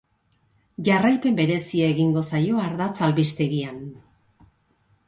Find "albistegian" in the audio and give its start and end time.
3.11-3.79